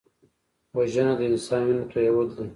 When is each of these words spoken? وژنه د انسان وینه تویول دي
وژنه 0.77 1.13
د 1.19 1.21
انسان 1.29 1.61
وینه 1.65 1.83
تویول 1.91 2.27
دي 2.37 2.45